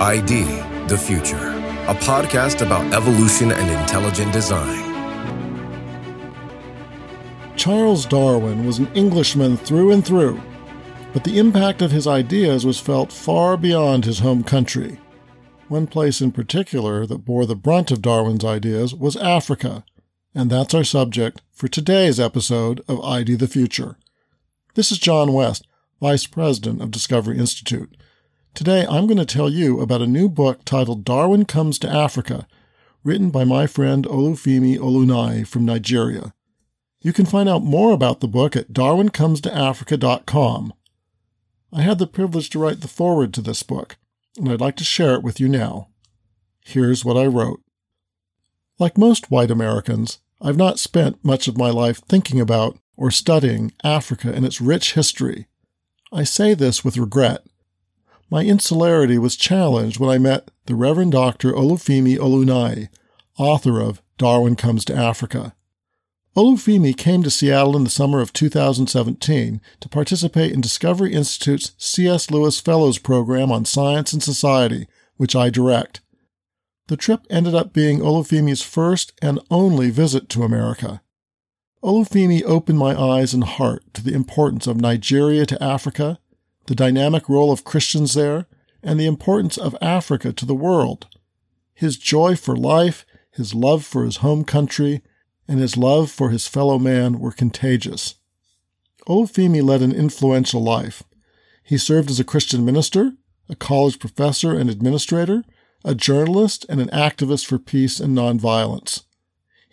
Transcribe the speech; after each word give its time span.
ID 0.00 0.44
The 0.86 0.96
Future, 0.96 1.48
a 1.88 1.94
podcast 1.96 2.64
about 2.64 2.94
evolution 2.94 3.50
and 3.50 3.68
intelligent 3.68 4.32
design. 4.32 4.84
Charles 7.56 8.06
Darwin 8.06 8.64
was 8.64 8.78
an 8.78 8.86
Englishman 8.94 9.56
through 9.56 9.90
and 9.90 10.06
through, 10.06 10.40
but 11.12 11.24
the 11.24 11.40
impact 11.40 11.82
of 11.82 11.90
his 11.90 12.06
ideas 12.06 12.64
was 12.64 12.78
felt 12.78 13.10
far 13.10 13.56
beyond 13.56 14.04
his 14.04 14.20
home 14.20 14.44
country. 14.44 15.00
One 15.66 15.88
place 15.88 16.20
in 16.20 16.30
particular 16.30 17.04
that 17.04 17.24
bore 17.24 17.44
the 17.44 17.56
brunt 17.56 17.90
of 17.90 18.00
Darwin's 18.00 18.44
ideas 18.44 18.94
was 18.94 19.16
Africa, 19.16 19.84
and 20.32 20.48
that's 20.48 20.74
our 20.74 20.84
subject 20.84 21.42
for 21.50 21.66
today's 21.66 22.20
episode 22.20 22.82
of 22.86 23.04
ID 23.04 23.34
the 23.34 23.48
Future. 23.48 23.96
This 24.74 24.92
is 24.92 24.98
John 24.98 25.32
West, 25.32 25.66
Vice 26.00 26.28
President 26.28 26.80
of 26.80 26.92
Discovery 26.92 27.36
Institute. 27.36 27.96
Today 28.54 28.86
I'm 28.88 29.06
going 29.06 29.18
to 29.18 29.24
tell 29.24 29.48
you 29.48 29.80
about 29.80 30.02
a 30.02 30.06
new 30.06 30.28
book 30.28 30.64
titled 30.64 31.04
Darwin 31.04 31.44
Comes 31.44 31.78
to 31.80 31.88
Africa, 31.88 32.46
written 33.04 33.30
by 33.30 33.44
my 33.44 33.66
friend 33.66 34.04
Olufemi 34.04 34.76
Oluniyi 34.76 35.46
from 35.46 35.64
Nigeria. 35.64 36.34
You 37.00 37.12
can 37.12 37.26
find 37.26 37.48
out 37.48 37.62
more 37.62 37.92
about 37.92 38.20
the 38.20 38.26
book 38.26 38.56
at 38.56 38.72
darwincomestoafrica.com. 38.72 40.72
I 41.72 41.82
had 41.82 41.98
the 41.98 42.06
privilege 42.06 42.50
to 42.50 42.58
write 42.58 42.80
the 42.80 42.88
foreword 42.88 43.32
to 43.34 43.40
this 43.40 43.62
book, 43.62 43.96
and 44.36 44.50
I'd 44.50 44.60
like 44.60 44.76
to 44.76 44.84
share 44.84 45.14
it 45.14 45.22
with 45.22 45.38
you 45.38 45.48
now. 45.48 45.88
Here's 46.64 47.04
what 47.04 47.16
I 47.16 47.26
wrote. 47.26 47.60
Like 48.80 48.98
most 48.98 49.30
white 49.30 49.50
Americans, 49.50 50.18
I've 50.40 50.56
not 50.56 50.78
spent 50.78 51.24
much 51.24 51.46
of 51.46 51.56
my 51.56 51.70
life 51.70 52.00
thinking 52.08 52.40
about 52.40 52.78
or 52.96 53.10
studying 53.10 53.72
Africa 53.84 54.32
and 54.32 54.44
its 54.44 54.60
rich 54.60 54.94
history. 54.94 55.46
I 56.12 56.24
say 56.24 56.54
this 56.54 56.84
with 56.84 56.96
regret. 56.96 57.44
My 58.30 58.44
insularity 58.44 59.16
was 59.18 59.36
challenged 59.36 59.98
when 59.98 60.10
I 60.10 60.18
met 60.18 60.50
the 60.66 60.74
Reverend 60.74 61.12
Dr. 61.12 61.52
Olufemi 61.52 62.18
Oluniyi, 62.18 62.88
author 63.38 63.80
of 63.80 64.02
Darwin 64.18 64.54
Comes 64.54 64.84
to 64.86 64.94
Africa. 64.94 65.54
Olufemi 66.36 66.94
came 66.94 67.22
to 67.22 67.30
Seattle 67.30 67.76
in 67.76 67.84
the 67.84 67.90
summer 67.90 68.20
of 68.20 68.34
2017 68.34 69.60
to 69.80 69.88
participate 69.88 70.52
in 70.52 70.60
Discovery 70.60 71.14
Institute's 71.14 71.72
C.S. 71.78 72.30
Lewis 72.30 72.60
Fellows 72.60 72.98
Program 72.98 73.50
on 73.50 73.64
Science 73.64 74.12
and 74.12 74.22
Society, 74.22 74.86
which 75.16 75.34
I 75.34 75.48
direct. 75.48 76.00
The 76.88 76.96
trip 76.96 77.26
ended 77.30 77.54
up 77.54 77.72
being 77.72 78.00
Olufemi's 78.00 78.62
first 78.62 79.12
and 79.22 79.40
only 79.50 79.90
visit 79.90 80.28
to 80.30 80.42
America. 80.42 81.00
Olufemi 81.82 82.42
opened 82.44 82.78
my 82.78 82.94
eyes 82.94 83.32
and 83.32 83.44
heart 83.44 83.82
to 83.94 84.04
the 84.04 84.14
importance 84.14 84.66
of 84.66 84.80
Nigeria 84.80 85.46
to 85.46 85.62
Africa, 85.62 86.18
the 86.68 86.74
dynamic 86.74 87.28
role 87.28 87.50
of 87.50 87.64
Christians 87.64 88.12
there, 88.12 88.46
and 88.82 89.00
the 89.00 89.06
importance 89.06 89.56
of 89.56 89.74
Africa 89.80 90.32
to 90.34 90.46
the 90.46 90.54
world. 90.54 91.06
His 91.74 91.96
joy 91.96 92.36
for 92.36 92.56
life, 92.56 93.06
his 93.30 93.54
love 93.54 93.84
for 93.84 94.04
his 94.04 94.18
home 94.18 94.44
country, 94.44 95.02
and 95.48 95.60
his 95.60 95.78
love 95.78 96.10
for 96.10 96.28
his 96.28 96.46
fellow 96.46 96.78
man 96.78 97.18
were 97.18 97.32
contagious. 97.32 98.16
Olufemi 99.08 99.62
led 99.62 99.80
an 99.80 99.92
influential 99.92 100.62
life. 100.62 101.02
He 101.62 101.78
served 101.78 102.10
as 102.10 102.20
a 102.20 102.24
Christian 102.24 102.64
minister, 102.66 103.12
a 103.48 103.56
college 103.56 103.98
professor 103.98 104.56
and 104.56 104.68
administrator, 104.68 105.44
a 105.84 105.94
journalist, 105.94 106.66
and 106.68 106.80
an 106.82 106.88
activist 106.88 107.46
for 107.46 107.58
peace 107.58 107.98
and 107.98 108.16
nonviolence. 108.16 109.04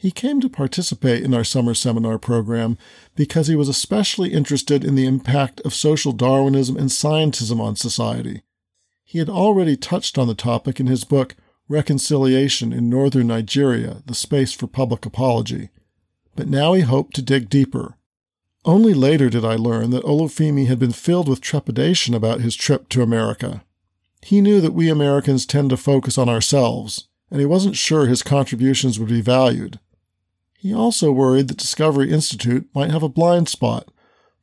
He 0.06 0.12
came 0.12 0.40
to 0.42 0.50
participate 0.50 1.24
in 1.24 1.34
our 1.34 1.44
summer 1.44 1.74
seminar 1.74 2.20
program 2.20 2.78
because 3.16 3.48
he 3.48 3.56
was 3.56 3.68
especially 3.68 4.34
interested 4.34 4.86
in 4.86 4.94
the 4.94 5.08
impact 5.08 5.62
of 5.62 5.74
social 5.74 6.12
Darwinism 6.12 6.78
and 6.78 6.90
scientism 6.90 7.60
on 7.60 7.76
society. 7.76 8.44
He 9.04 9.18
had 9.18 9.30
already 9.30 9.76
touched 9.76 10.20
on 10.20 10.28
the 10.28 10.36
topic 10.36 10.80
in 10.80 10.86
his 10.86 11.06
book 11.06 11.36
Reconciliation 11.68 12.72
in 12.72 12.88
Northern 12.88 13.26
Nigeria, 13.26 14.04
The 14.06 14.14
Space 14.14 14.54
for 14.54 14.68
Public 14.68 15.08
Apology, 15.08 15.70
but 16.36 16.48
now 16.48 16.74
he 16.74 16.82
hoped 16.82 17.16
to 17.16 17.24
dig 17.24 17.50
deeper. 17.50 17.98
Only 18.64 18.94
later 18.94 19.28
did 19.28 19.44
I 19.44 19.56
learn 19.56 19.90
that 19.90 20.06
Olufemi 20.06 20.68
had 20.68 20.78
been 20.78 20.92
filled 20.92 21.28
with 21.28 21.42
trepidation 21.42 22.14
about 22.14 22.42
his 22.42 22.56
trip 22.56 22.90
to 22.90 23.02
America. 23.02 23.64
He 24.22 24.40
knew 24.40 24.62
that 24.62 24.76
we 24.76 24.88
Americans 24.88 25.48
tend 25.48 25.72
to 25.72 25.78
focus 25.78 26.20
on 26.20 26.30
ourselves, 26.30 27.08
and 27.32 27.40
he 27.40 27.46
wasn't 27.48 27.76
sure 27.76 28.06
his 28.06 28.22
contributions 28.22 29.00
would 29.00 29.10
be 29.10 29.22
valued. 29.22 29.80
He 30.66 30.74
also 30.74 31.12
worried 31.12 31.48
that 31.50 31.60
Discovery 31.60 32.12
Institute 32.12 32.68
might 32.74 32.90
have 32.90 33.04
a 33.04 33.08
blind 33.08 33.48
spot, 33.50 33.88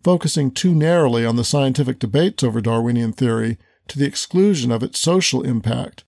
focusing 0.04 0.52
too 0.52 0.72
narrowly 0.72 1.26
on 1.26 1.34
the 1.34 1.42
scientific 1.42 1.98
debates 1.98 2.44
over 2.44 2.60
Darwinian 2.60 3.12
theory 3.12 3.58
to 3.88 3.98
the 3.98 4.06
exclusion 4.06 4.70
of 4.70 4.84
its 4.84 5.00
social 5.00 5.42
impact. 5.42 6.04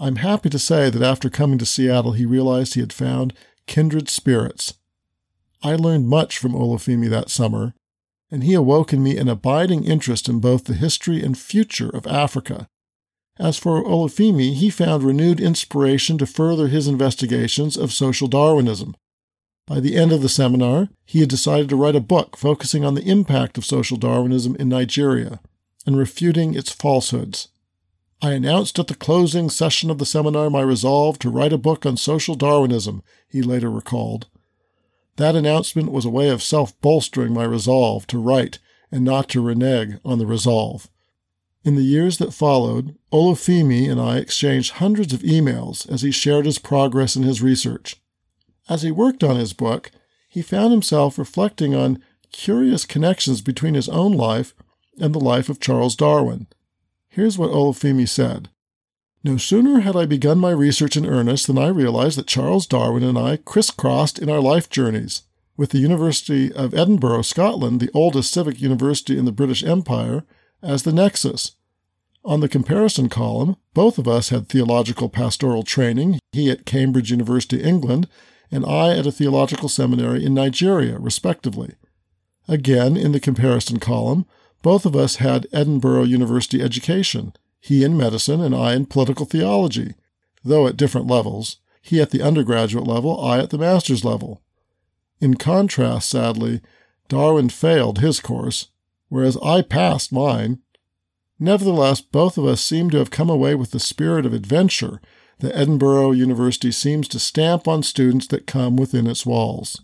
I'm 0.00 0.16
happy 0.16 0.50
to 0.50 0.58
say 0.58 0.90
that 0.90 1.00
after 1.00 1.30
coming 1.30 1.58
to 1.58 1.64
Seattle, 1.64 2.10
he 2.10 2.26
realized 2.26 2.74
he 2.74 2.80
had 2.80 2.92
found 2.92 3.34
kindred 3.68 4.08
spirits. 4.08 4.74
I 5.62 5.76
learned 5.76 6.08
much 6.08 6.38
from 6.38 6.52
Olufemi 6.52 7.08
that 7.10 7.30
summer, 7.30 7.72
and 8.32 8.42
he 8.42 8.52
awoke 8.52 8.92
in 8.92 9.00
me 9.00 9.16
an 9.16 9.28
abiding 9.28 9.84
interest 9.84 10.28
in 10.28 10.40
both 10.40 10.64
the 10.64 10.74
history 10.74 11.22
and 11.22 11.38
future 11.38 11.90
of 11.90 12.08
Africa. 12.08 12.66
As 13.38 13.56
for 13.56 13.80
Olufemi, 13.84 14.54
he 14.54 14.70
found 14.70 15.04
renewed 15.04 15.38
inspiration 15.38 16.18
to 16.18 16.26
further 16.26 16.66
his 16.66 16.88
investigations 16.88 17.76
of 17.76 17.92
social 17.92 18.26
Darwinism, 18.26 18.96
by 19.66 19.80
the 19.80 19.96
end 19.96 20.12
of 20.12 20.22
the 20.22 20.28
seminar, 20.28 20.88
he 21.04 21.20
had 21.20 21.28
decided 21.28 21.68
to 21.68 21.76
write 21.76 21.96
a 21.96 22.00
book 22.00 22.36
focusing 22.36 22.84
on 22.84 22.94
the 22.94 23.08
impact 23.08 23.58
of 23.58 23.64
social 23.64 23.96
Darwinism 23.96 24.54
in 24.56 24.68
Nigeria 24.68 25.40
and 25.84 25.96
refuting 25.96 26.54
its 26.54 26.70
falsehoods. 26.70 27.48
I 28.22 28.32
announced 28.32 28.78
at 28.78 28.86
the 28.86 28.94
closing 28.94 29.50
session 29.50 29.90
of 29.90 29.98
the 29.98 30.06
seminar 30.06 30.48
my 30.50 30.62
resolve 30.62 31.18
to 31.18 31.30
write 31.30 31.52
a 31.52 31.58
book 31.58 31.84
on 31.84 31.96
social 31.96 32.34
Darwinism, 32.34 33.02
he 33.28 33.42
later 33.42 33.70
recalled. 33.70 34.28
That 35.16 35.34
announcement 35.34 35.90
was 35.90 36.04
a 36.04 36.10
way 36.10 36.28
of 36.28 36.42
self 36.42 36.78
bolstering 36.80 37.34
my 37.34 37.44
resolve 37.44 38.06
to 38.08 38.18
write 38.18 38.58
and 38.92 39.04
not 39.04 39.28
to 39.30 39.40
renege 39.40 39.98
on 40.04 40.18
the 40.18 40.26
resolve. 40.26 40.88
In 41.64 41.74
the 41.74 41.82
years 41.82 42.18
that 42.18 42.32
followed, 42.32 42.96
Olufemi 43.12 43.90
and 43.90 44.00
I 44.00 44.18
exchanged 44.18 44.74
hundreds 44.74 45.12
of 45.12 45.22
emails 45.22 45.90
as 45.90 46.02
he 46.02 46.12
shared 46.12 46.46
his 46.46 46.60
progress 46.60 47.16
in 47.16 47.24
his 47.24 47.42
research. 47.42 47.96
As 48.68 48.82
he 48.82 48.90
worked 48.90 49.22
on 49.22 49.36
his 49.36 49.52
book, 49.52 49.90
he 50.28 50.42
found 50.42 50.72
himself 50.72 51.18
reflecting 51.18 51.74
on 51.74 52.02
curious 52.32 52.84
connections 52.84 53.40
between 53.40 53.74
his 53.74 53.88
own 53.88 54.12
life 54.12 54.54
and 55.00 55.14
the 55.14 55.20
life 55.20 55.48
of 55.48 55.60
Charles 55.60 55.96
Darwin. 55.96 56.46
Here's 57.08 57.38
what 57.38 57.50
Olufemi 57.50 58.08
said. 58.08 58.50
No 59.24 59.36
sooner 59.36 59.80
had 59.80 59.96
I 59.96 60.06
begun 60.06 60.38
my 60.38 60.50
research 60.50 60.96
in 60.96 61.06
earnest 61.06 61.46
than 61.46 61.58
I 61.58 61.68
realized 61.68 62.18
that 62.18 62.26
Charles 62.26 62.66
Darwin 62.66 63.02
and 63.02 63.18
I 63.18 63.38
crisscrossed 63.38 64.18
in 64.18 64.28
our 64.28 64.40
life 64.40 64.68
journeys, 64.68 65.22
with 65.56 65.70
the 65.70 65.78
University 65.78 66.52
of 66.52 66.74
Edinburgh, 66.74 67.22
Scotland, 67.22 67.80
the 67.80 67.90
oldest 67.94 68.32
civic 68.32 68.60
university 68.60 69.18
in 69.18 69.24
the 69.24 69.32
British 69.32 69.64
Empire, 69.64 70.24
as 70.62 70.82
the 70.82 70.92
nexus. 70.92 71.52
On 72.24 72.40
the 72.40 72.48
comparison 72.48 73.08
column, 73.08 73.56
both 73.72 73.98
of 73.98 74.06
us 74.06 74.28
had 74.28 74.48
theological 74.48 75.08
pastoral 75.08 75.62
training, 75.62 76.18
he 76.32 76.50
at 76.50 76.66
Cambridge 76.66 77.10
University, 77.10 77.62
England, 77.62 78.08
and 78.50 78.64
I 78.64 78.96
at 78.96 79.06
a 79.06 79.12
theological 79.12 79.68
seminary 79.68 80.24
in 80.24 80.34
Nigeria, 80.34 80.98
respectively. 80.98 81.74
Again, 82.48 82.96
in 82.96 83.12
the 83.12 83.20
comparison 83.20 83.78
column, 83.78 84.26
both 84.62 84.86
of 84.86 84.96
us 84.96 85.16
had 85.16 85.46
Edinburgh 85.52 86.04
University 86.04 86.62
education, 86.62 87.32
he 87.60 87.82
in 87.84 87.96
medicine 87.96 88.40
and 88.40 88.54
I 88.54 88.74
in 88.74 88.86
political 88.86 89.26
theology, 89.26 89.94
though 90.44 90.66
at 90.66 90.76
different 90.76 91.06
levels, 91.06 91.58
he 91.82 92.00
at 92.00 92.10
the 92.10 92.22
undergraduate 92.22 92.86
level, 92.86 93.24
I 93.24 93.38
at 93.38 93.50
the 93.50 93.58
master's 93.58 94.04
level. 94.04 94.42
In 95.20 95.34
contrast, 95.34 96.08
sadly, 96.08 96.60
Darwin 97.08 97.48
failed 97.48 97.98
his 97.98 98.20
course, 98.20 98.68
whereas 99.08 99.36
I 99.42 99.62
passed 99.62 100.12
mine. 100.12 100.60
Nevertheless, 101.38 102.00
both 102.00 102.38
of 102.38 102.44
us 102.44 102.60
seem 102.60 102.90
to 102.90 102.98
have 102.98 103.10
come 103.10 103.30
away 103.30 103.54
with 103.54 103.70
the 103.70 103.80
spirit 103.80 104.26
of 104.26 104.32
adventure 104.32 105.00
that 105.40 105.56
Edinburgh 105.56 106.12
University 106.12 106.72
seems 106.72 107.08
to 107.08 107.18
stamp 107.18 107.68
on 107.68 107.82
students 107.82 108.26
that 108.28 108.46
come 108.46 108.76
within 108.76 109.06
its 109.06 109.26
walls. 109.26 109.82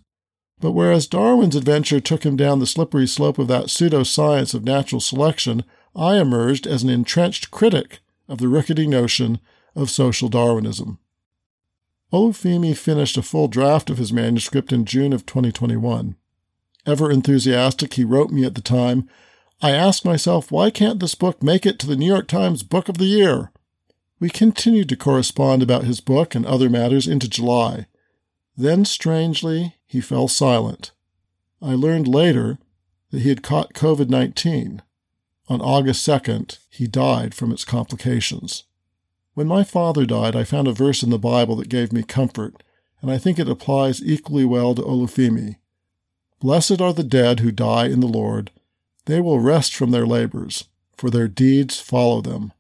But 0.61 0.73
whereas 0.73 1.07
Darwin's 1.07 1.57
adventure 1.57 2.01
took 2.01 2.25
him 2.25 2.37
down 2.37 2.59
the 2.59 2.67
slippery 2.67 3.07
slope 3.07 3.39
of 3.39 3.49
that 3.49 3.67
pseudoscience 3.67 4.55
of 4.55 4.65
natural 4.65 5.01
selection, 5.01 5.65
I 5.95 6.19
emerged 6.19 6.67
as 6.67 6.83
an 6.83 6.89
entrenched 6.89 7.51
critic 7.51 7.99
of 8.29 8.39
the 8.39 8.49
rickety 8.49 8.87
notion 8.87 9.41
of 9.75 9.91
social 9.91 10.29
Darwinism. 10.29 10.99
Olufemi 12.13 12.77
finished 12.77 13.17
a 13.17 13.23
full 13.23 13.49
draft 13.49 13.91
of 13.91 13.99
his 13.99 14.13
manuscript 14.13 14.73
in 14.73 14.85
June 14.85 15.13
of 15.13 15.27
2021. 15.27 16.15
Ever 16.85 17.11
enthusiastic, 17.11 17.95
he 17.95 18.05
wrote 18.05 18.31
me 18.31 18.45
at 18.45 18.55
the 18.55 18.61
time, 18.61 19.09
I 19.61 19.71
asked 19.71 20.05
myself, 20.05 20.51
why 20.51 20.71
can't 20.71 21.01
this 21.01 21.15
book 21.15 21.43
make 21.43 21.65
it 21.65 21.79
to 21.79 21.87
the 21.87 21.97
New 21.97 22.07
York 22.07 22.27
Times 22.27 22.63
Book 22.63 22.89
of 22.89 22.99
the 22.99 23.05
Year? 23.05 23.52
We 24.23 24.31
continued 24.31 24.89
to 24.91 24.97
correspond 24.97 25.65
about 25.65 25.83
his 25.83 26.01
book 26.01 26.37
and 26.37 26.47
other 26.47 26.71
matters 26.71 27.09
into 27.09 27.29
July. 27.29 27.89
Then, 28.57 28.85
strangely, 28.85 29.75
he 29.85 30.01
fell 30.01 30.29
silent. 30.29 30.93
I 31.61 31.75
learned 31.75 32.07
later 32.07 32.61
that 33.11 33.23
he 33.23 33.31
had 33.31 33.43
caught 33.43 33.75
COVID 33.75 34.09
19. 34.09 34.81
On 35.49 35.61
August 35.61 36.07
2nd, 36.07 36.59
he 36.71 36.87
died 36.87 37.35
from 37.35 37.51
its 37.51 37.65
complications. 37.65 38.63
When 39.35 39.49
my 39.49 39.65
father 39.65 40.07
died, 40.07 40.37
I 40.37 40.45
found 40.45 40.69
a 40.69 40.73
verse 40.73 41.03
in 41.03 41.11
the 41.11 41.19
Bible 41.19 41.57
that 41.57 41.69
gave 41.69 41.93
me 41.93 42.05
comfort, 42.05 42.63
and 43.01 43.11
I 43.11 43.19
think 43.19 43.41
it 43.41 43.49
applies 43.49 44.01
equally 44.01 44.45
well 44.45 44.77
to 44.77 44.83
Olufemi. 44.83 45.57
Blessed 46.39 46.81
are 46.81 46.93
the 46.93 47.03
dead 47.03 47.41
who 47.41 47.51
die 47.51 47.87
in 47.87 47.99
the 47.99 48.07
Lord. 48.07 48.53
They 49.07 49.21
will 49.21 49.41
rest 49.41 49.75
from 49.75 49.91
their 49.91 50.07
labors, 50.07 50.69
for 50.97 51.11
their 51.11 51.27
deeds 51.27 51.81
follow 51.81 52.21
them. 52.21 52.53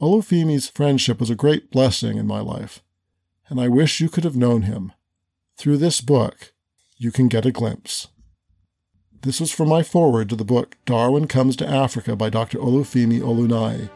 Olufemi's 0.00 0.68
friendship 0.68 1.20
was 1.20 1.28
a 1.28 1.34
great 1.34 1.70
blessing 1.70 2.16
in 2.16 2.26
my 2.26 2.40
life, 2.40 2.82
and 3.48 3.60
I 3.60 3.68
wish 3.68 4.00
you 4.00 4.08
could 4.08 4.24
have 4.24 4.36
known 4.36 4.62
him. 4.62 4.92
Through 5.58 5.76
this 5.76 6.00
book, 6.00 6.54
you 6.96 7.12
can 7.12 7.28
get 7.28 7.44
a 7.44 7.52
glimpse. 7.52 8.08
This 9.22 9.40
was 9.40 9.52
from 9.52 9.68
my 9.68 9.82
foreword 9.82 10.30
to 10.30 10.36
the 10.36 10.44
book 10.44 10.78
Darwin 10.86 11.26
Comes 11.26 11.54
to 11.56 11.68
Africa 11.68 12.16
by 12.16 12.30
Dr. 12.30 12.56
Olufemi 12.58 13.20
Oluniyi. 13.20 13.90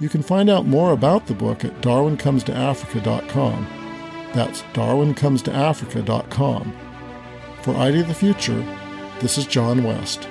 You 0.00 0.08
can 0.08 0.22
find 0.22 0.50
out 0.50 0.66
more 0.66 0.90
about 0.90 1.28
the 1.28 1.34
book 1.34 1.64
at 1.64 1.80
darwincomestoafrica.com. 1.80 3.66
That's 4.34 4.62
darwincomestoafrica.com. 4.62 6.76
For 7.62 7.76
ID 7.76 8.00
of 8.00 8.08
the 8.08 8.14
Future, 8.14 8.64
this 9.20 9.38
is 9.38 9.46
John 9.46 9.84
West. 9.84 10.28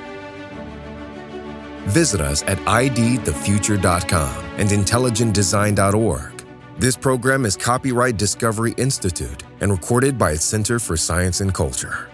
Visit 1.88 2.22
us 2.22 2.44
at 2.44 2.58
idthefuture.com 2.60 4.46
and 4.58 4.70
intelligentdesign.org. 4.70 6.46
This 6.78 6.98
program 6.98 7.46
is 7.46 7.56
copyright 7.56 8.18
Discovery 8.18 8.74
Institute 8.78 9.44
and 9.62 9.72
recorded 9.72 10.18
by 10.18 10.32
its 10.32 10.44
Center 10.44 10.80
for 10.80 10.98
Science 10.98 11.42
and 11.42 11.54
Culture. 11.54 12.10